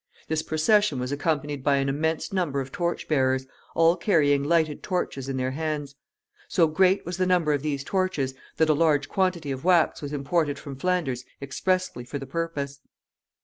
[0.27, 5.29] This procession was accompanied by an immense number of torch bearers, all carrying lighted torches
[5.29, 5.93] in their hands.
[6.47, 10.11] So great was the number of these torches, that a large quantity of wax was
[10.11, 12.79] imported from Flanders expressly for the purpose.